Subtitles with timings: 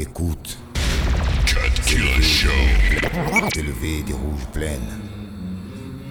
[0.00, 0.56] Écoute.
[3.56, 5.00] Élevé des rouges plaines.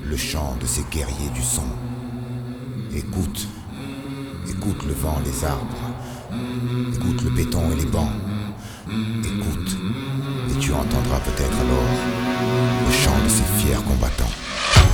[0.04, 1.64] Le chant de ces guerriers du son.
[2.94, 3.48] Écoute.
[4.50, 5.78] Écoute le vent, les arbres.
[6.96, 8.12] Écoute le béton et les bancs.
[9.24, 9.78] Écoute.
[10.50, 11.92] Et tu entendras peut-être alors
[12.86, 14.27] le chant de ces fiers combattants.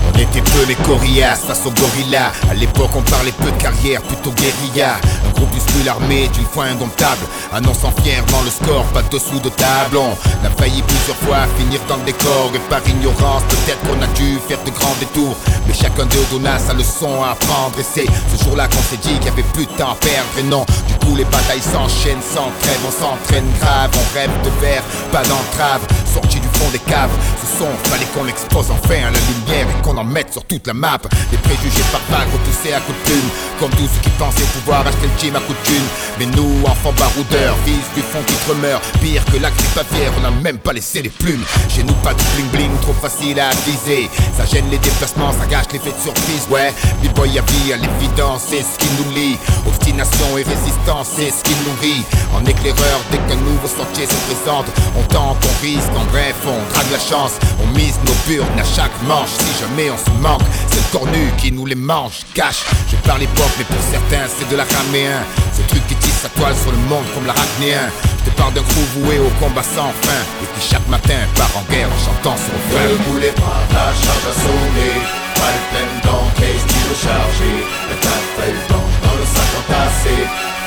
[0.05, 2.31] On était peu les corias face aux gorillas.
[2.49, 4.95] À l'époque on parlait peu de carrière, plutôt guérilla.
[5.27, 7.25] Un groupuscule armé d'une foi indomptable.
[7.53, 9.97] Annonçant fier dans le score, pas dessous de table.
[9.97, 12.51] On a failli plusieurs fois finir dans le décor.
[12.55, 15.37] Et par ignorance peut-être qu'on a dû faire de grands détours.
[15.67, 17.79] Mais chacun d'eux donna sa leçon à apprendre.
[17.79, 20.29] Et c'est ce jour-là qu'on s'est dit qu'il y avait plus de temps à perdre.
[20.39, 24.49] Et non, du coup les batailles s'enchaînent sans trêve On s'entraîne grave, on rêve de
[24.61, 25.81] verre, pas d'entrave.
[26.13, 27.09] Sorti du fond des caves,
[27.41, 30.67] ce son fallait qu'on l'expose enfin à la lumière Et qu'on en mette sur toute
[30.67, 30.99] la map.
[31.31, 35.07] Des préjugés par vagues repoussés à coups de Comme tous ceux qui pensaient pouvoir acheter
[35.07, 39.23] le gym à coup de Mais nous, enfants baroudeurs, fils du fond qui tremeure Pire
[39.25, 41.43] que l'acte pas fier, on n'a même pas laissé les plumes.
[41.69, 44.09] Chez nous pas de bling bling, trop facile à viser.
[44.37, 46.47] Ça gêne les déplacements, ça gâche l'effet de surprise.
[46.49, 49.37] Ouais, B-boy à vie, à l'évidence, c'est ce qui nous lie.
[49.67, 52.03] Obstination et résistance, c'est ce qui nous rit.
[52.35, 54.65] En éclaireur, dès qu'un nouveau sentier se présente
[54.97, 57.33] On tente, on risque, en bref, on drague la chance.
[57.61, 61.31] On mise nos burnes à chaque manche Si jamais on se manque, c'est le cornu
[61.37, 65.23] qui nous les mange Cache, je parle l'époque, mais pour certains c'est de la raméen
[65.51, 68.63] Ce truc qui tisse sa toile sur le monde comme l'arachnéen Je te parle d'un
[68.63, 70.21] crew voué au combat sans fin.
[70.41, 73.91] Et qui chaque matin part en guerre en chantant son refrain Ne voulez pas, la
[73.91, 74.89] charge a sonné
[75.35, 75.95] Pas le pleine
[76.37, 77.51] case, tire chargé.
[77.89, 80.17] Le café dans, dans le sac entassé.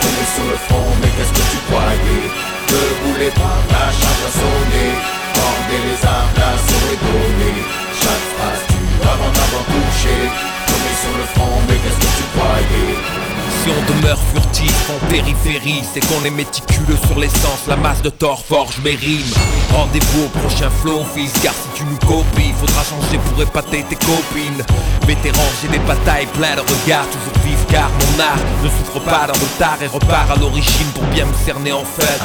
[0.07, 2.31] Est sur le front, mais qu'est-ce que tu croyais?
[2.71, 5.17] Ne voulez pas, la charge a sonné
[5.85, 7.53] les armes, l'assaut est donné
[8.01, 13.26] Chaque phrase avant d'avoir On est sur le front, mais qu'est-ce que tu croyais?
[13.67, 18.11] Si on demeure furtif en périphérie, c'est qu'on est méticuleux sur l'essence, la masse de
[18.11, 19.35] tort forge mes rimes.
[19.73, 23.97] Rendez-vous au prochain flow, fils, car si tu nous copies, faudra changer pour épater tes
[23.97, 24.63] copines.
[25.07, 29.27] Vétéran, j'ai des batailles plein de regards, toujours vif car mon art ne souffre pas
[29.27, 32.21] d'un retard et repart à l'origine pour bien me cerner en fait.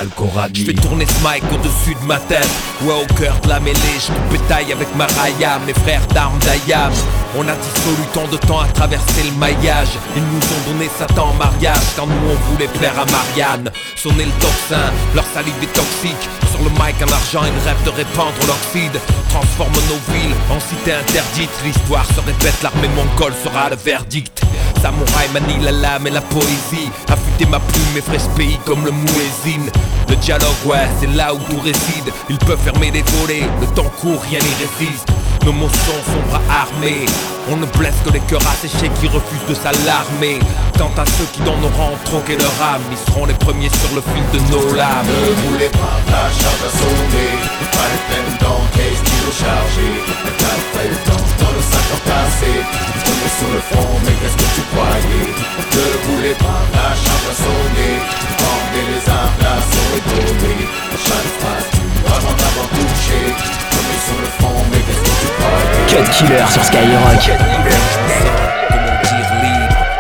[0.54, 2.50] Je fais tourner ce mic au-dessus de ma tête,
[2.84, 6.92] ouais au cœur de la mêlée, je pétaille avec ma raya, mes frères d'armes d'Ayam.
[7.38, 11.30] On a dissolu tant de temps à traverser le maillage, ils nous ont donné Satan
[11.30, 13.72] en mariage quand nous on voulait plaire à Marianne.
[13.96, 16.30] Sonner le tocsin, leur salive est toxique.
[16.52, 19.00] Sur le mic en argent, ils rêvent de répandre l'oxyde.
[19.30, 21.56] Transforme nos villes en cités interdites.
[21.64, 24.44] L'histoire se répète, l'armée mongole sera le verdict.
[24.82, 26.92] Samouraï manie la lame et la poésie.
[27.08, 29.72] Affûter ma plume et fraîche pays comme le muezzin.
[30.10, 32.12] Le dialogue, ouais, c'est là où tout réside.
[32.30, 35.08] Ils peuvent fermer des volets, le temps court, rien n'y résiste.
[35.46, 37.06] Nos mots sont sombres armés.
[37.50, 40.40] On ne blesse que les cœurs asséchés qui refusent de s'alarmer.
[40.78, 43.96] Quant à ceux qui dans nos rangs ont leur âme, ils seront les premiers sur
[43.96, 45.08] le fil de nos lames.
[45.08, 47.28] Ne voulez pas, la charge a sonné
[47.72, 49.21] Pas les peines dans
[66.12, 67.32] Killer sur Skyrock.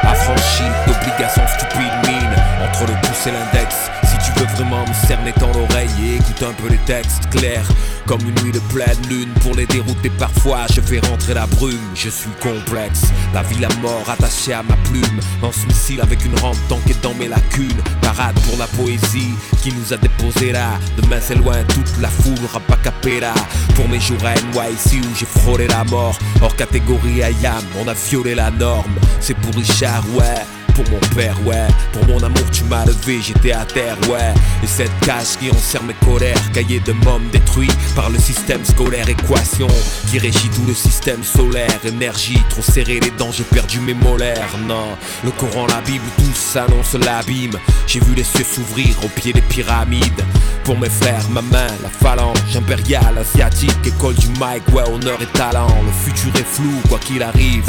[0.04, 5.34] Affranchi d'obligations stupides mine Entre le pouce et l'index Si tu veux vraiment me cerner
[5.40, 7.68] dans l'oreille Et écoute un peu les textes clairs
[8.12, 9.30] Comme une nuit de pleine lune.
[9.42, 11.80] Pour les dérouter parfois Je fais rentrer la brume.
[11.96, 15.22] Je suis complexe La vie la mort attachée à ma plume.
[15.42, 17.82] Lance missile avec une rampe tankée dans mes lacunes.
[18.02, 19.34] Parade pour la poésie
[19.64, 23.34] Qui nous a déposé là Demain c'est loin toute la foule rap a cappella
[23.76, 26.20] Pour mes jours à NYC où j'ai frôlé la mort.
[26.42, 28.92] Hors catégorie IAM On a violé la norme.
[29.22, 31.68] C'est pour Richard ouais pour mon père, ouais.
[31.94, 34.34] Pour mon amour, tu m'as levé, j'étais à terre, ouais.
[34.64, 39.08] Et cette cage qui enserre mes colères, cahier de mômes détruit par le système scolaire,
[39.10, 39.68] équation
[40.10, 41.80] qui régit tout le système solaire.
[41.86, 44.58] Énergie, trop serré les dents, j'ai perdu mes molaires.
[44.68, 47.58] Non, le Coran, la Bible, tout s'annonce l'abîme.
[47.88, 50.24] J'ai vu les cieux s'ouvrir au pied des pyramides.
[50.64, 55.26] Pour mes frères, ma main, la phalange impériale, asiatique, école du mic, ouais, honneur et
[55.38, 55.76] talent.
[55.84, 57.64] Le futur est flou, quoi qu'il arrive.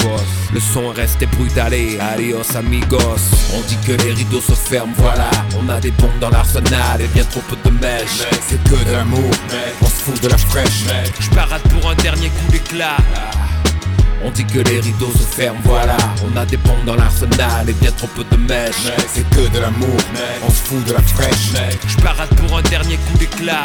[0.52, 2.54] Le son est resté brutalé, adios
[2.94, 5.30] On dit que les rideaux se ferment, voilà.
[5.58, 8.22] On a des bombes dans l'arsenal et bien trop peu de mèches.
[8.46, 9.30] C'est que de l'amour,
[9.80, 10.84] on se fout de la fraîche
[11.18, 12.98] Je parade pour un dernier coup d'éclat.
[14.24, 15.96] On dit que les rideaux se ferment, voilà.
[16.22, 18.92] On a des bombes dans l'arsenal et bien trop peu de mèches.
[19.08, 19.96] C'est que de l'amour,
[20.46, 21.52] on se fout de la fraîche
[21.86, 23.64] Je parade pour un dernier coup d'éclat.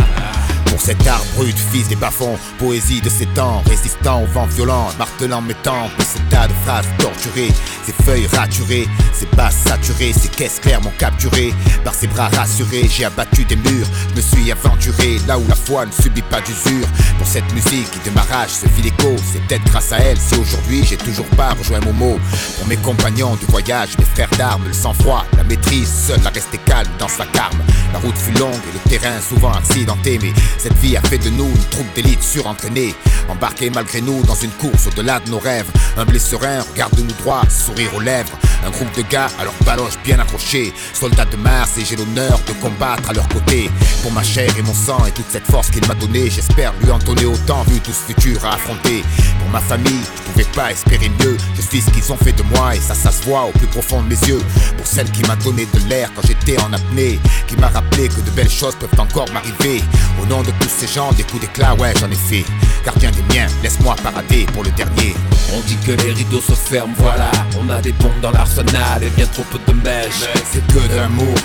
[0.77, 4.89] Pour cet arbre brut, fils des bas-fonds, poésie de ces temps, résistant au vent violent,
[4.99, 7.51] martelant mes tempes, ces tas de phrases torturées,
[7.83, 11.51] ces feuilles raturées, ces basses saturées, ces caisses claires m'ont capturé,
[11.83, 15.87] par ses bras rassurés, j'ai abattu des murs, me suis aventuré là où la foi
[15.87, 16.87] ne subit pas d'usure,
[17.17, 20.83] pour cette musique qui démarrage se fit l'écho, c'est peut-être grâce à elle si aujourd'hui
[20.85, 22.19] j'ai toujours pas rejoint mon mot,
[22.59, 26.59] pour mes compagnons du voyage, mes frères d'armes, le sang-froid, la maîtrise, seul à rester
[26.59, 27.57] calme dans sa carme,
[27.93, 30.33] la route fut longue et le terrain souvent accidenté, mais
[30.67, 32.93] cette vie a fait de nous une troupe d'élite surentraînée.
[33.29, 35.67] Embarqués malgré nous dans une course au-delà de nos rêves.
[35.95, 38.37] Un blessurin regarde-nous droit, sourire aux lèvres.
[38.65, 40.73] Un groupe de gars à leur baloche bien accrochés.
[40.93, 43.69] Soldats de Mars et j'ai l'honneur de combattre à leur côté.
[44.01, 46.91] Pour ma chair et mon sang et toute cette force qu'il m'a donnée, j'espère lui
[46.91, 49.03] en donner autant vu tout ce futur à affronter.
[49.47, 51.37] Pour ma famille, je pouvais pas espérer mieux.
[51.55, 53.67] Je suis ce qu'ils ont fait de moi et ça, ça se voit au plus
[53.67, 54.41] profond de mes yeux.
[54.75, 57.17] Pour celle qui m'a donné de l'air quand j'étais en apnée,
[57.47, 59.81] qui m'a rappelé que de belles choses peuvent encore m'arriver.
[60.21, 62.43] Au nom de tous ces gens, des coups d'éclat, ouais, j'en ai fait.
[62.83, 65.15] Gardien des miens, laisse-moi parader pour le dernier.
[65.53, 67.31] On dit que les rideaux se ferment, voilà.
[67.57, 70.27] On a des bombes dans l'arsenal et bien trop peu de mèches.
[70.51, 71.35] C'est que de l'amour,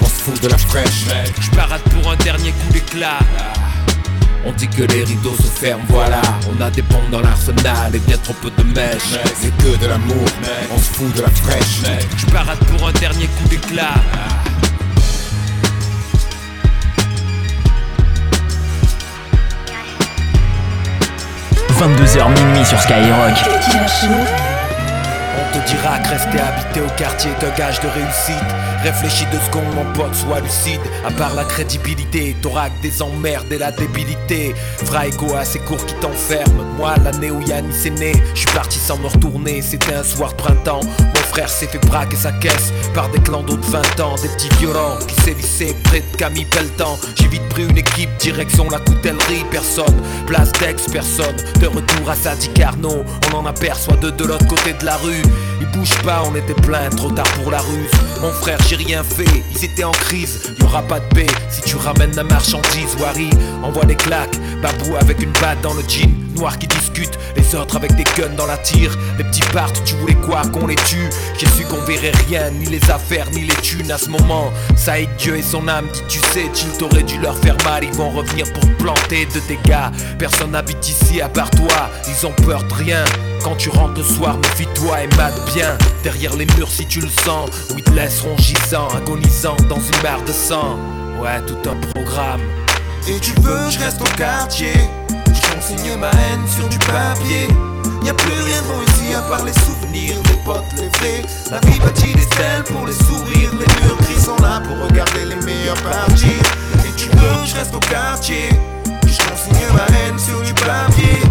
[0.00, 1.06] on se fout de la fraîche.
[1.40, 3.20] Je parade pour un dernier coup d'éclat.
[4.44, 6.20] On dit que les rideaux se ferment, voilà.
[6.50, 9.18] On a des bombes dans l'arsenal et bien trop peu de mèches.
[9.40, 10.24] C'est que de l'amour,
[10.74, 11.82] on se fout de la fraîche.
[12.16, 13.94] Je parade pour un dernier coup d'éclat.
[21.82, 23.34] 22h minuit sur Skyrock.
[25.36, 28.71] On te dira que rester habité au quartier est un gage de réussite.
[28.82, 30.80] Réfléchis deux secondes, mon pote, sois lucide.
[31.06, 34.54] À part la crédibilité, que des emmerdes et la débilité.
[34.84, 36.64] Fera écho à ces cours qui t'enferment.
[36.76, 39.62] Moi, l'année où Yannis est né, je suis parti sans me retourner.
[39.62, 40.80] C'était un soir de printemps.
[40.98, 44.16] Mon frère s'est fait braquer sa caisse par des clans de 20 ans.
[44.20, 46.98] Des petits violents qui sévissaient près de Camille Pelletan.
[47.20, 49.44] J'ai vite pris une équipe, direction la coutellerie.
[49.50, 49.96] Personne,
[50.26, 51.36] place d'ex, personne.
[51.60, 55.22] De retour à Sadi Carnot, on en aperçoit deux de l'autre côté de la rue.
[55.62, 57.90] Ils bougent pas, on était plein, trop tard pour la ruse.
[58.20, 60.40] Mon frère, j'ai rien fait, ils étaient en crise.
[60.58, 62.96] Y aura pas de paix si tu ramènes la marchandise.
[62.98, 63.30] Wari
[63.62, 66.21] envoie des claques, Babou avec une batte dans le jean.
[66.34, 68.96] Noir qui discute, les autres avec des guns dans la tire.
[69.18, 71.10] Les petits partent, tu voulais quoi qu'on les tue?
[71.38, 74.50] J'ai su qu'on verrait rien, ni les affaires, ni les thunes à ce moment.
[74.76, 77.84] Ça aide Dieu et son âme, dit tu sais, tu t'aurais dû leur faire mal.
[77.84, 80.16] Ils vont revenir pour planter de dégâts.
[80.18, 83.04] Personne n'habite ici à part toi, ils ont peur de rien.
[83.42, 87.08] Quand tu rentres le soir, méfie-toi et mate bien Derrière les murs si tu le
[87.08, 90.78] sens Ou ils te laisseront gisant, agonisant dans une mare de sang
[91.20, 92.40] Ouais, tout un programme
[93.08, 94.74] Et tu veux, je reste au quartier?
[95.72, 97.48] Consigne ma haine sur du papier.
[98.04, 101.22] Y'a plus rien de ici à part les souvenirs Les potes, les vrais.
[101.50, 103.52] La vie bâtit des stèles pour les sourires.
[103.52, 106.36] Les murs gris sont là pour regarder les meilleurs partir
[106.84, 108.50] Et tu veux, je reste au quartier?
[109.06, 111.22] Je consigne ma haine sur du papier.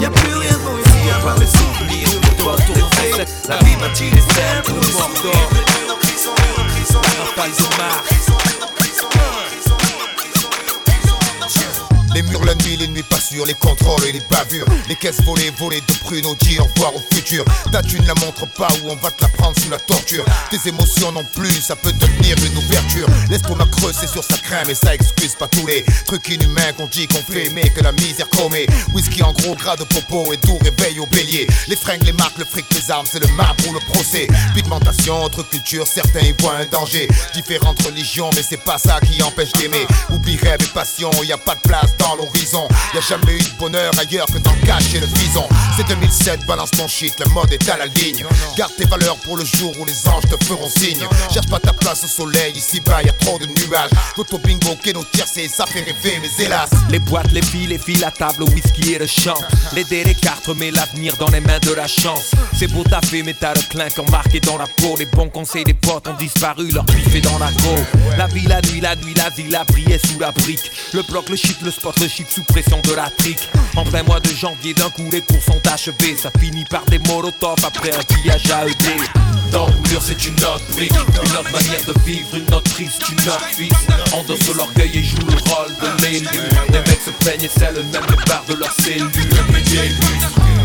[0.00, 3.26] Y'a plus rien de ici à part les souvenirs Les potes, les vrais.
[3.48, 5.48] La vie bâtit des stèles pour les sourires.
[5.52, 8.53] Les murs gris sont murs gris sont Raphaël Zomar.
[12.14, 14.66] Les murs la nuit, les nuits pas sûres, les contrôles et les bavures.
[14.88, 17.44] Les caisses volées, volées de pruneaux, dit au revoir au futur.
[17.72, 20.24] Ta tu ne la montres pas ou on va te la prendre sous la torture.
[20.48, 23.08] Tes émotions non plus, ça peut devenir une ouverture.
[23.30, 26.86] L'estomac creux, c'est sur sa crème et ça excuse pas tous les trucs inhumains qu'on
[26.86, 28.66] dit qu'on fait mais que la misère commet.
[28.92, 31.48] Whisky en gros gras de popo et tout réveil au bélier.
[31.66, 34.28] Les fringues, les marques, le fric, les armes, c'est le marbre ou le procès.
[34.54, 37.08] Pigmentation, autre culture, certains y voient un danger.
[37.34, 39.84] Différentes religions, mais c'est pas ça qui empêche d'aimer.
[40.10, 43.58] Oublie rêve et passion, y a pas de place dans l'horizon Y'a jamais eu de
[43.58, 47.28] bonheur ailleurs que dans le cache et le bison C'est 2007, balance ton shit, la
[47.28, 48.24] mode est à la ligne
[48.56, 51.72] Garde tes valeurs pour le jour où les anges te feront signe Cherche pas ta
[51.72, 55.66] place au soleil, ici bas y a trop de nuages L'auto bingo, nos tiercé, ça
[55.66, 58.98] fait rêver mais hélas Les boîtes, les filles, les filles, la table, le whisky et
[58.98, 59.38] le chant.
[59.74, 62.30] Les dés, les cartes, remets l'avenir dans les mains de la chance.
[62.56, 64.94] C'est beau taffer, mais t'as le clinquant marqué dans la peau.
[64.98, 67.74] Les bons conseils des potes ont disparu, leur pif est dans la go.
[68.16, 70.70] La vie, la nuit, la nuit, la vie, la prière sous la brique.
[70.92, 73.48] Le bloc, le shit, le spot, le shit sous pression de la trique.
[73.76, 76.16] En plein mois de janvier, d'un coup, les cours sont achevés.
[76.16, 78.86] Ça finit par des molotovs après un pillage AED.
[79.52, 83.02] Dans le mur, c'est une autre brique, une autre manière de vivre, une autre triste,
[83.10, 83.72] une autre fils.
[84.12, 86.40] Endosse l'orgueil et joue le rôle de l'élu.
[86.72, 89.10] Les mecs se plaignent et c'est le même départ de leur cellule.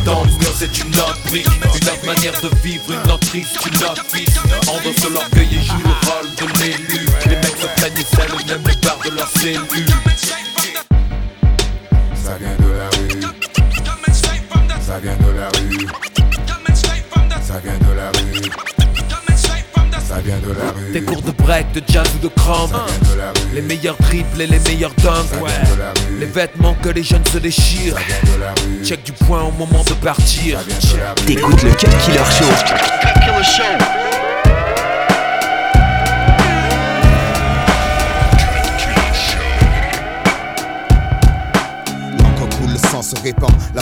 [0.06, 3.84] Dans le c'est une autre brique, une autre manière de vivre, une autre triste, une
[3.84, 4.36] autre fils.
[4.68, 7.06] Endosse l'orgueil et joue le rôle de l'élu.
[7.26, 10.49] Les mecs se plaignent et c'est le même départ de leur cellule.
[12.30, 13.10] Ça vient de la rue,
[14.82, 15.88] ça vient de la rue,
[17.42, 18.42] ça vient de la rue,
[20.08, 20.92] Ça vient de la rue.
[20.94, 22.70] Tes cours de break, de jazz ou de cramp.
[23.52, 25.42] Les meilleurs triples et les meilleurs dunks.
[25.42, 25.50] Ouais.
[26.20, 27.96] Les vêtements que les jeunes se déchirent.
[28.84, 30.60] Check du point au moment de partir.
[31.26, 34.09] T'écoutes le Cut Killer Show.
[43.22, 43.82] Répand, la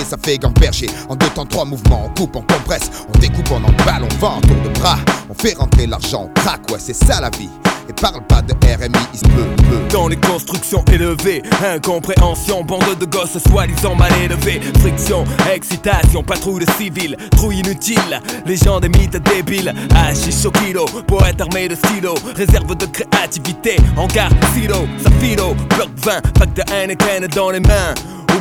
[0.05, 0.87] ça fait gamberger.
[1.09, 4.41] En deux temps, trois mouvements, on coupe, on compresse, on découpe, on emballe, on vend,
[4.41, 4.97] tour de bras.
[5.29, 7.49] On fait rentrer l'argent, on craque, ouais, c'est ça la vie.
[7.89, 9.47] Et parle pas de RMI, il se peut,
[9.91, 14.61] Dans les constructions élevées, incompréhension, bande de gosses soi-disant mal élevés.
[14.79, 17.17] Friction, excitation, patrouille de civils,
[17.51, 18.21] inutile.
[18.45, 23.77] Les gens des mythes débiles, hachis au kilo, poète armé de stylo, réserve de créativité,
[23.97, 27.93] hangar, silo, safilo, bloc 20, pack de Heineken dans les mains.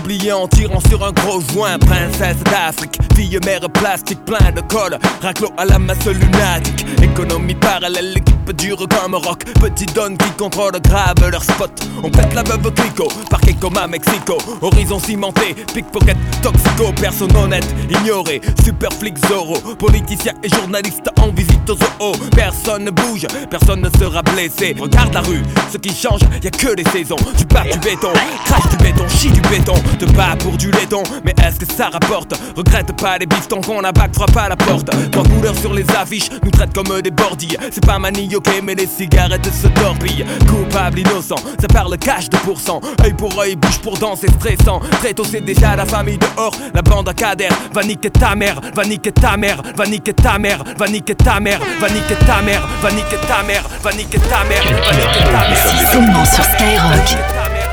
[0.03, 4.99] Oublié en tirant sur un gros joint, princesse d'Afrique, fille mère plastique, plein de colle,
[5.21, 10.73] raclo à la masse lunatique, économie parallèle, l'équipe dure comme rock, petit donne qui contrôle
[10.81, 11.71] grave leur spot.
[12.03, 17.67] On pète la veuve clico, parquet comme à Mexico, horizon cimenté, pickpocket, toxico, personne honnête,
[17.91, 23.83] ignoré, super flic Zoro, politicien et journaliste en visite aux zoo, personne ne bouge, personne
[23.83, 24.75] ne sera blessé.
[24.79, 28.13] Regarde la rue, ce qui change, y a que les saisons, tu pars du béton,
[28.47, 29.75] crache du béton, chie du béton.
[29.99, 32.35] Te bats pour du laiton, mais est-ce que ça rapporte?
[32.57, 34.91] Regrette pas les bifetons qu'on a bac frappe à la porte.
[35.11, 37.59] Trois couleurs sur les affiches nous traitent comme des bordilles.
[37.71, 40.25] C'est pas manioqué, mais les cigarettes se torpillent.
[40.49, 42.81] Coupable, innocent, ça parle cash de pourcent.
[43.05, 44.81] Œil pour œil, bouche pour danser stressant.
[45.01, 46.55] Très tôt, c'est déjà la famille dehors.
[46.75, 50.39] La bande à cader va niquer ta mère, va niquer ta mère, va niquer ta
[50.39, 54.19] mère, va niquer ta mère, va niquer ta mère, va niquer ta mère, va niquer
[54.19, 55.93] ta mère, va niquer ta mère.
[55.93, 57.19] Seulement sur Skyrock.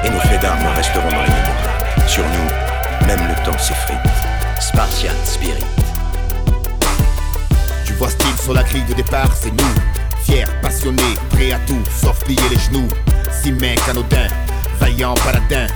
[0.04, 1.67] Et nos faits d'armes resteront dans les mémoires.
[2.08, 3.98] Sur nous, même le temps s'effrite.
[4.62, 5.64] Spartiate Spirit.
[7.86, 9.74] Tu vois style sur la grille de départ, c'est nous.
[10.24, 12.88] Fiers, passionnés, prêts à tout, sauf plier les genoux.
[13.30, 14.30] Six mecs anodins,
[14.80, 15.68] vaillants paladins.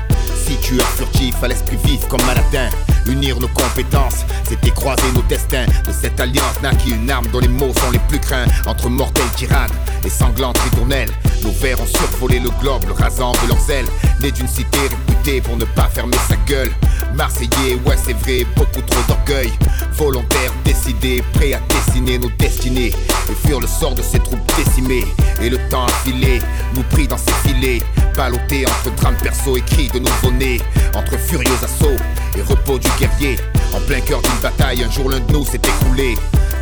[0.46, 2.70] Si tu es furtif à l'esprit vif comme Maladin
[3.08, 5.66] Unir nos compétences, c'était croiser nos destins.
[5.86, 8.46] De cette alliance naquit une arme dont les mots sont les plus craints.
[8.68, 9.72] Entre mortels tirades
[10.06, 11.10] et sanglantes ritournelles,
[11.44, 13.88] nos vers ont survolé le globe, le rasant de leurs ailes.
[14.22, 14.78] Né d'une cité
[15.22, 16.72] pour ne pas fermer sa gueule.
[17.16, 19.52] Marseillais, ouais, c'est vrai, beaucoup trop d'orgueil.
[19.94, 22.88] Volontaires, décidés, prêts à dessiner nos destinées.
[23.30, 25.06] Et fuir le sort de ces troupes décimées.
[25.40, 26.40] Et le temps a filé,
[26.76, 27.82] nous pris dans ses filets.
[28.16, 30.60] Ballottés entre drames perso et de nouveau-nés.
[30.96, 32.02] Entre furieux assauts
[32.36, 33.38] et repos du guerrier.
[33.76, 36.16] En plein cœur d'une bataille, un jour l'un de nous s'est écroulé.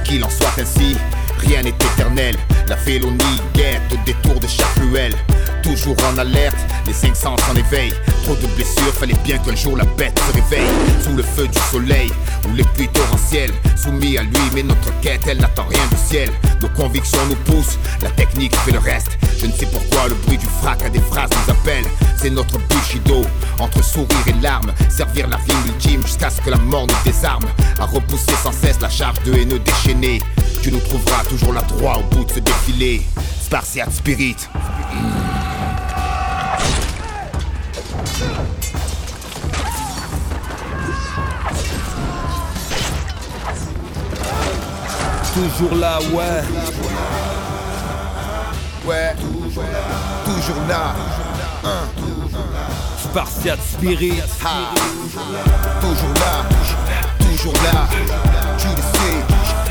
[0.04, 0.98] Qu'il en soit ainsi,
[1.40, 2.36] rien n'est éternel.
[2.68, 5.16] La félonie guette au détour de chaque ruelle.
[5.64, 7.92] Toujours en alerte, les cinq sens en éveil.
[8.24, 10.70] Trop de blessures, fallait bien qu'un jour la bête se réveille.
[11.04, 12.12] Sous le feu du soleil,
[12.48, 13.52] ou les pluies torrentielles.
[13.76, 16.30] Soumis à lui, mais notre quête, elle n'attend rien du ciel.
[16.62, 19.18] Nos convictions nous poussent, la technique fait le reste.
[19.40, 21.86] Je ne sais pourquoi le bruit du frac à des phrases nous appelle.
[22.18, 23.24] C'est notre bushido,
[23.60, 24.74] entre sourire et larmes.
[24.90, 27.46] Servir la rime ultime jusqu'à ce que la mort nous désarme.
[27.80, 30.20] À repousser sans cesse la charge de haineux déchaînés.
[30.62, 33.02] Tu nous trouveras toujours là droit au bout de ce défilé.
[33.42, 34.36] Spartiate Spirit.
[45.34, 46.44] Toujours là, ouais.
[48.86, 49.16] Ouais,
[50.26, 50.96] toujours là.
[52.98, 54.22] Spartiate Spirit.
[55.82, 56.46] Toujours là,
[57.20, 57.88] toujours là.
[58.58, 59.69] Tu le sais.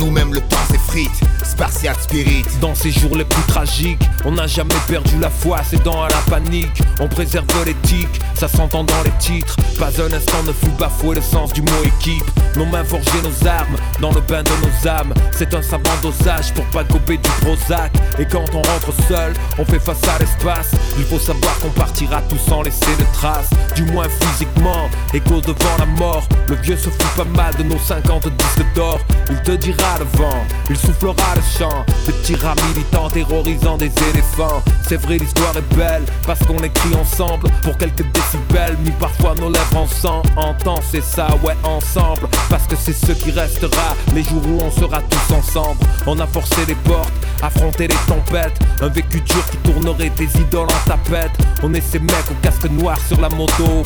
[0.00, 1.10] Nous-mêmes, le temps s'effrite.
[1.44, 2.44] Spartiate Spirit.
[2.60, 6.08] Dans ces jours les plus tragiques, on n'a jamais perdu la foi, c'est dans à
[6.08, 6.82] la panique.
[7.00, 9.54] On préserve l'éthique, ça s'entend dans les titres.
[9.78, 12.24] Pas un instant ne fut bafoué le sens du mot équipe.
[12.56, 15.12] Nos mains forgées nos armes, dans le bain de nos âmes.
[15.30, 17.92] C'est un savant dosage pour pas gober du Prozac.
[18.18, 20.70] Et quand on rentre seul, on fait face à l'espace.
[20.98, 24.88] Il faut savoir qu'on partira tous sans laisser de traces, du moins physiquement.
[25.12, 29.00] Écho devant la mort, le vieux se fout pas mal de nos 50 disques d'or.
[29.28, 31.84] Il te dira le vent, il soufflera le champ.
[32.26, 34.62] Des rats militants terrorisant des éléphants.
[34.86, 38.76] C'est vrai, l'histoire est belle parce qu'on écrit ensemble pour quelques décibels.
[38.84, 40.22] Mis parfois nos lèvres en sang.
[40.36, 42.28] En temps, c'est ça, ouais, ensemble.
[42.48, 45.80] Parce que c'est ce qui restera les jours où on sera tous ensemble.
[46.06, 48.58] On a forcé les portes, affronté les tempêtes.
[48.80, 51.32] Un vécu dur qui tournerait des idoles en tapette.
[51.62, 53.82] On est ces mecs au casque noir sur la moto.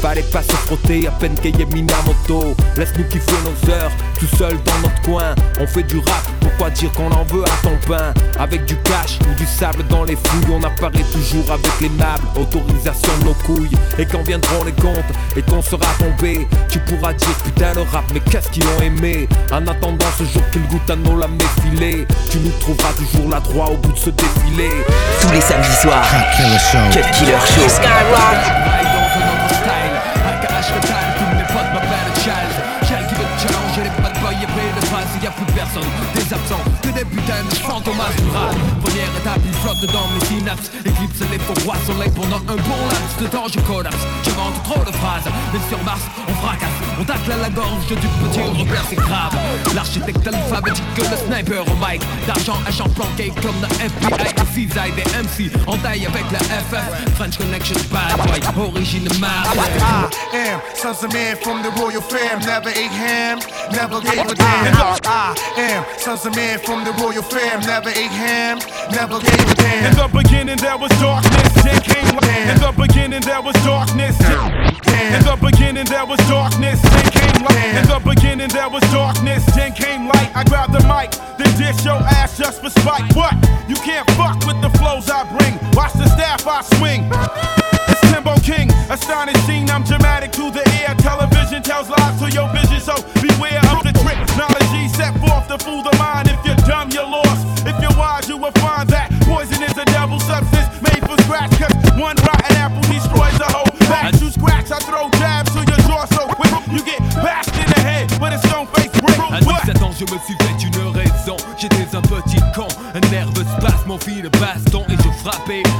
[0.00, 4.36] Fallait pas se frotter à peine qu'il y ait Minamoto Laisse-nous kiffer nos heures, tout
[4.36, 5.34] seul dans notre coin.
[5.60, 8.12] On fait du rap, pourquoi dire qu'on en veut à ton pain?
[8.38, 12.26] Avec du cash ou du sable dans les fouilles On apparaît toujours avec les nables,
[12.36, 13.76] autorisation de nos couilles.
[13.98, 14.98] Et quand viendront les comptes
[15.36, 19.28] et qu'on sera tombé Tu pourras dire putain le rap mais qu'est-ce qu'ils ont aimé?
[19.52, 23.40] En attendant ce jour qu'ils goûtent à nos lames filées Tu nous trouveras toujours là
[23.40, 24.70] droit au bout de ce défilé.
[25.20, 26.06] Tous les samedis soirs.
[26.92, 27.68] Cut Killer Show
[37.22, 38.56] putains de fantômes rurales.
[38.82, 42.82] Première étape, il flotte dans mes synapses, éclipse les faux rois soleil pendant un bon
[42.88, 43.16] laps.
[43.20, 47.32] De temps, je collapse, j'invente trop de phrases, mais sur Mars, on fracasse, on tacle
[47.32, 49.36] à la gorge du petit repère, c'est grave.
[49.74, 54.92] L'architecte alphabétique, le sniper au mic, d'argent à champ planqué comme le FBI, et cisaille
[54.92, 59.48] des MC, en taille avec la FF, French Connection, bad boy, origine Mars.
[59.54, 63.38] I am sons of man from the royal fam, never ate ham,
[63.72, 64.74] never gave a damn.
[65.04, 68.58] I am sons of man from the royal fam, never ate ham,
[68.90, 69.86] never gave a damn.
[69.86, 72.48] In the beginning there was darkness, then came light.
[72.48, 73.91] In the beginning there was darkness.
[75.82, 77.74] Beginning there was darkness, then came light.
[77.74, 80.30] In the beginning there was darkness, then came light.
[80.32, 83.10] I grabbed the mic, then dish your ass just for spite.
[83.16, 83.34] What?
[83.66, 85.58] You can't fuck with the flows I bring.
[85.74, 87.10] Watch the staff I swing.
[87.90, 89.70] It's Timbo King, astonishing.
[89.70, 90.94] I'm dramatic to the ear.
[91.02, 92.71] Television tells lies to your vision,
[115.22, 115.71] frappé.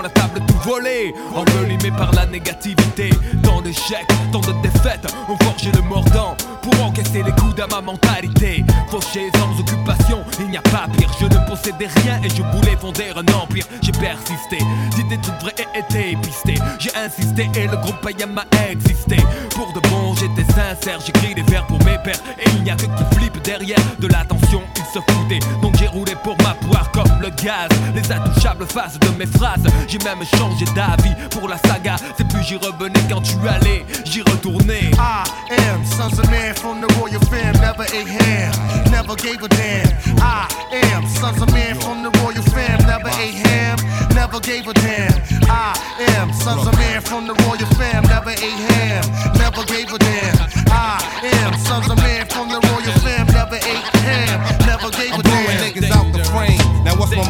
[0.00, 1.14] La table, tout volé.
[1.34, 3.10] Envelimé par la négativité.
[3.42, 7.80] Tant d'échecs, tant de défaites, on forgeait le mordant pour encaisser les coups à ma
[7.80, 8.64] mentalité.
[8.88, 11.10] Fauché sans occupation, il n'y a pas pire.
[11.20, 13.64] Je ne possédais rien et je voulais fonder un empire.
[13.82, 14.58] J'ai persisté,
[14.94, 16.54] dit des trucs vrais et été pisté.
[16.78, 19.16] J'ai insisté et le groupe Payam m'a existé.
[19.54, 22.20] Pour de bon, j'étais sincère, j'écris des vers pour mes pères.
[22.38, 25.40] Et il n'y a que qui flippe derrière de l'attention, ils se foutaient.
[25.60, 27.68] Donc j'ai roulé pour ma poire comme le gaz.
[27.94, 29.64] Les intouchables faces de mes phrases.
[29.88, 31.96] J'ai même changé d'avis pour la saga.
[32.16, 34.90] C'est plus j'y revenais quand tu allais, j'y retournais.
[34.98, 38.52] I am sons of man from the royal fam, never ate ham,
[38.90, 39.88] never gave a damn.
[40.20, 40.46] I
[40.94, 43.78] am sons of man from the royal fam, never ate ham,
[44.14, 45.12] never gave a damn.
[45.48, 45.74] I
[46.18, 49.04] am sons of man from the royal fam, never ate ham,
[49.38, 50.31] never gave a damn.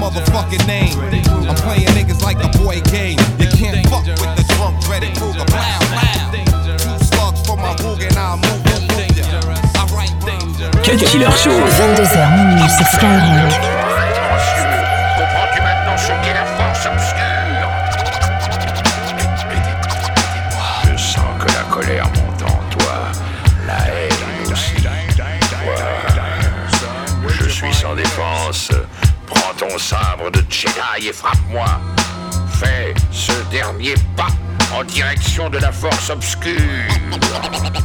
[0.03, 0.99] Motherfucking name?
[1.49, 3.19] I'm playing niggas like a boy game.
[3.39, 5.45] You can't fuck with the drunk Freddy Krueger.
[5.47, 6.33] Blah, blah.
[6.83, 8.83] Two slugs for my hoog and I'll move it.
[9.79, 10.59] I write rhymes.
[10.83, 13.82] Cut Killer Show 22h minuit sur Skyrock.
[31.23, 31.81] Frappe-moi.
[32.59, 34.29] Fais ce dernier pas
[34.75, 36.59] en direction de la force obscure.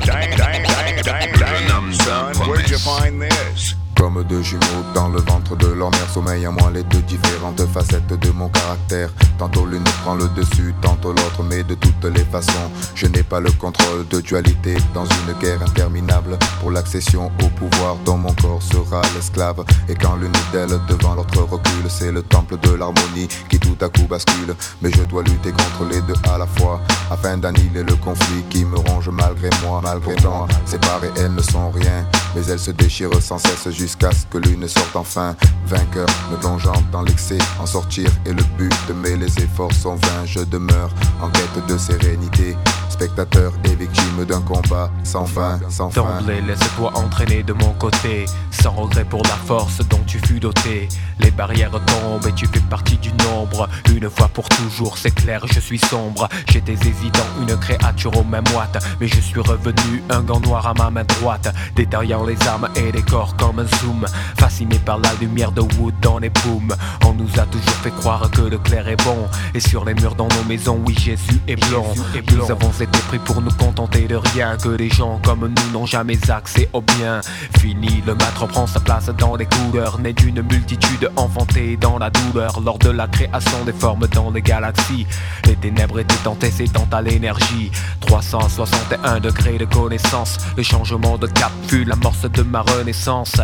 [3.97, 4.61] Comme deux jumeaux
[4.93, 8.47] dans le ventre de leur mère Sommeil en moi les deux différentes facettes de mon
[8.49, 9.09] caractère.
[9.39, 13.39] Tantôt l'une prend le dessus, tantôt l'autre Mais de toutes les façons, je n'ai pas
[13.39, 14.75] le contrôle de dualité.
[14.93, 19.63] Dans une guerre interminable Pour l'accession au pouvoir dont mon corps sera l'esclave.
[19.89, 23.89] Et quand l'une d'elles devant l'autre recule C'est le temple de l'harmonie qui tout à
[23.89, 24.55] coup bascule.
[24.81, 28.63] Mais je dois lutter contre les deux à la fois Afin d'annihiler le conflit qui
[28.63, 29.81] me ronge malgré moi.
[29.83, 32.05] Malgré moi, séparées elles ne sont rien
[32.35, 35.33] Mais elles se déchirent sans cesse jusqu'à ce que l'une sorte enfin.
[35.65, 40.25] Vainqueur, me plongeant dans l'excès, en sortir est le but Mais les efforts sont vains,
[40.25, 40.89] je demeure
[41.21, 42.55] en quête de sérénité
[42.97, 46.01] spectateur et victime d'un combat sans fin, sans fin.
[46.01, 50.89] D'emblée, laisse-toi entraîner de mon côté, sans regret pour la force dont tu fus doté.
[51.19, 53.69] Les barrières tombent et tu fais partie du nombre.
[53.95, 56.27] Une fois pour toujours, c'est clair, je suis sombre.
[56.49, 60.73] J'étais hésitant, une créature aux mêmes moite mais je suis revenu, un gant noir à
[60.73, 64.05] ma main droite, détaillant les armes et les corps comme un zoom.
[64.39, 68.29] Fasciné par la lumière de Wood dans les paumes, on nous a toujours fait croire
[68.31, 69.27] que le clair est bon.
[69.53, 71.93] Et sur les murs dans nos maisons, oui, Jésus est blanc.
[72.15, 75.71] Et nous avons été pris pour nous contenter de rien, que les gens comme nous
[75.71, 77.21] n'ont jamais accès au bien.
[77.59, 82.09] Fini, le maître prend sa place dans les couleurs, né d'une multitude enfantée dans la
[82.09, 82.59] douleur.
[82.61, 85.05] Lors de la création des formes dans les galaxies,
[85.45, 87.71] les ténèbres étaient antécédentes à l'énergie.
[88.01, 93.35] 361 degrés de connaissance, le changement de cap fut l'amorce de ma renaissance.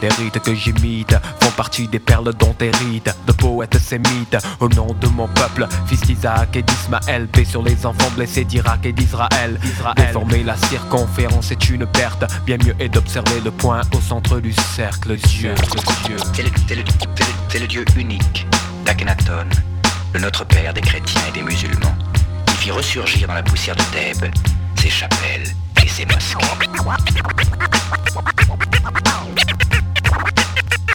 [0.00, 4.36] Les rites que j'imite font partie des perles dont hérite de poètes sémites.
[4.60, 8.86] Au nom de mon peuple, fils d'Isaac et d'Ismaël, paix sur les enfants blessés d'Irak
[8.92, 9.58] d'Israël.
[9.96, 12.24] Déformer la circonférence est une perte.
[12.44, 15.16] Bien mieux est d'observer le point au centre du cercle.
[15.16, 15.54] Dieu,
[16.06, 16.16] Dieu.
[17.50, 18.46] C'est le, Dieu unique
[18.84, 19.48] d'Akhenaton,
[20.12, 21.96] le Notre Père des chrétiens et des musulmans,
[22.46, 24.30] qui fit ressurgir dans la poussière de Thèbes
[24.76, 25.46] ses chapelles
[25.82, 26.38] et ses mosquées.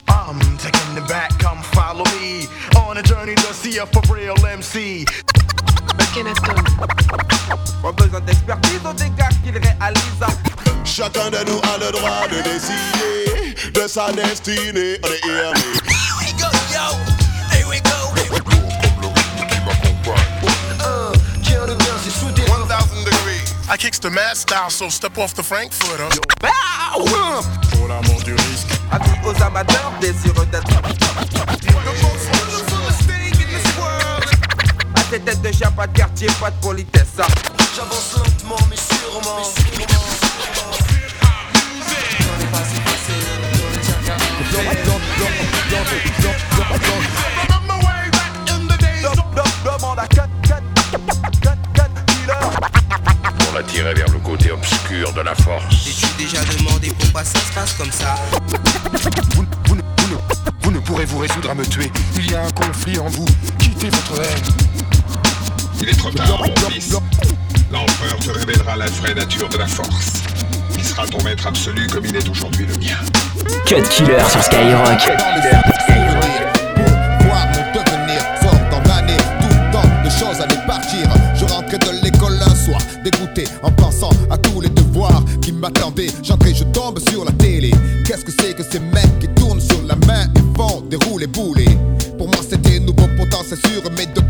[0.08, 2.48] I'm taking it back, come follow me
[2.94, 5.06] on a journey to see a for real MC.
[7.82, 10.26] Pas besoin d'expertise aux dégâts qu'il réalise.
[10.84, 15.00] Chacun de nous a le droit de décider de sa destinée.
[15.04, 15.54] On est here,
[16.20, 16.98] we go, yo.
[17.52, 17.90] Here we go.
[20.80, 21.12] Uh,
[21.44, 22.42] tiens le bien, c'est soudé.
[22.42, 23.54] 1000 degrees.
[23.70, 26.10] I kicks the mad style, so step off the Frankfurter.
[27.72, 28.68] Pour l'amour du risque.
[28.92, 30.70] Avis aux amateurs désireux d'être.
[35.14, 37.18] Tes têtes de chien, pas de quartier, pas de politesse.
[37.76, 39.44] J'avance lentement mais sûrement.
[50.10, 52.34] Cut, cut, killer.
[53.38, 55.64] Pour l'attirer vers le côté obscur de la force.
[55.70, 58.16] T'es-tu déjà demandé pourquoi ça se passe comme ça
[59.36, 60.18] Vous, vous ne, vous, ne,
[60.64, 61.92] vous ne pourrez vous résoudre à me tuer.
[62.16, 63.28] Il y a un conflit en vous.
[63.60, 64.73] Quittez votre haine.
[65.84, 66.94] Il est trop tard, mon fils.
[67.70, 70.14] L'empereur te révélera la vraie nature de la force.
[70.78, 72.96] Il sera ton maître absolu comme il est aujourd'hui le mien.
[73.66, 74.88] Cut Killer sur Skyrock.
[77.20, 81.06] Mon devenir fort dans l'année, tout le temps de choses allaient partir.
[81.36, 86.12] Je rentrais de l'école un soir, dégoûté en pensant à tous les devoirs qui m'attendaient.
[86.24, 87.72] J'entrais, je tombe sur la télé.
[88.08, 91.28] Qu'est-ce que c'est que ces mecs qui tournent sur la main et font des roulés
[91.28, 91.78] boulets
[92.18, 94.23] Pour moi c'était nouveau pourtant c'est sûr, mes deux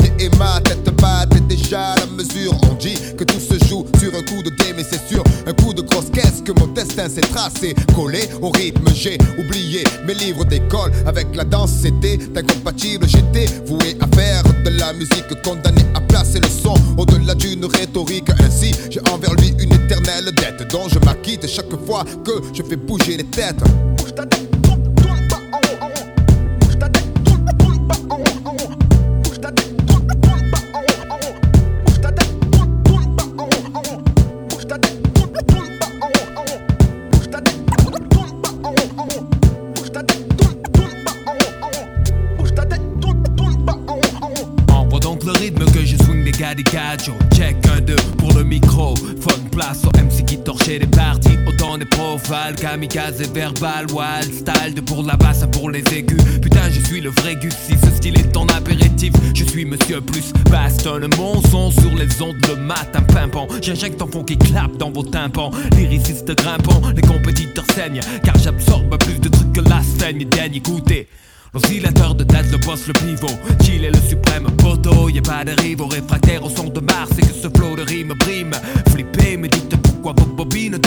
[6.65, 7.75] mon destin s'est tracé.
[7.95, 10.91] Collé au rythme, j'ai oublié mes livres d'école.
[11.05, 13.05] Avec la danse, c'était incompatible.
[13.07, 18.29] J'étais voué à faire de la musique, condamné à placer le son au-delà d'une rhétorique.
[18.39, 22.77] Ainsi, j'ai envers lui une éternelle dette dont je m'acquitte chaque fois que je fais
[22.77, 23.59] bouger les têtes.
[23.97, 24.53] Bouge ta tête,
[52.53, 53.85] profales, kamikaze verbal.
[53.91, 56.21] Wild style de pour la basse, pour les aigus.
[56.41, 57.53] Putain, je suis le vrai Gus.
[57.53, 61.07] Si ce style est ton apéritif, je suis monsieur plus bastonne.
[61.17, 63.47] Mon son sur les ondes le matin pimpant.
[63.61, 65.51] J'injecte un fond qui clappe dans vos tympans.
[65.75, 68.01] Lyriciste grimpant, les compétiteurs saignent.
[68.23, 70.19] Car j'absorbe plus de trucs que la scène.
[70.19, 71.07] Dernier écoutez.
[71.53, 73.27] L'oscillateur de tête, le boss, le pivot
[73.63, 77.11] Chill est le suprême poteau Y'a pas de rive au réfractaire au son de Mars
[77.19, 78.53] Et que ce flow de rime brime
[78.89, 80.77] Flippé, me dites pourquoi vos bobines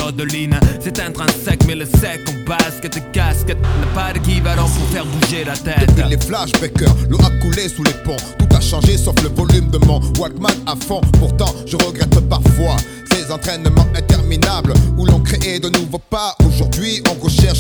[0.81, 5.45] C'est intrinsèque mais le sec en basket et casquette N'a pas d'équivalent pour faire bouger
[5.45, 8.17] la tête Depuis les flashbackers, l'eau a coulé sous les ponts.
[8.39, 11.01] Tout a changé sauf le volume de mon Walkman à fond.
[11.19, 12.77] Pourtant, je regrette parfois
[13.11, 16.37] ces entraînements interminables où l'on crée de nouveaux pas.
[16.47, 17.56] Aujourd'hui, on recherche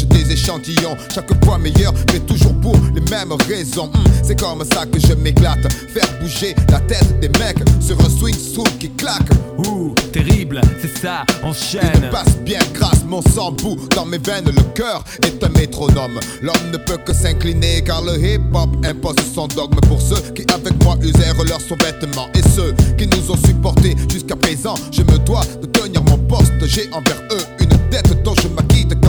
[1.12, 3.86] chaque fois meilleur, mais toujours pour les mêmes raisons.
[3.86, 5.72] Hmm, c'est comme ça que je m'éclate.
[5.92, 9.28] Faire bouger la tête des mecs sur un swing soul qui claque.
[9.58, 14.18] Ouh, terrible, c'est ça, Il enchaîne me passe bien grâce, mon sang bout dans mes
[14.18, 16.20] veines, le cœur est un métronome.
[16.42, 20.82] L'homme ne peut que s'incliner car le hip-hop impose son dogme pour ceux qui avec
[20.84, 22.28] moi usèrent leurs sous-vêtements.
[22.34, 26.52] Et ceux qui nous ont supportés jusqu'à présent, je me dois de tenir mon poste.
[26.66, 27.55] J'ai envers eux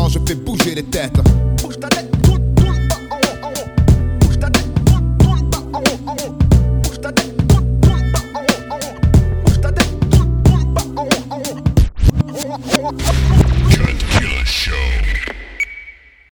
[0.09, 1.19] je fais bouger les têtes.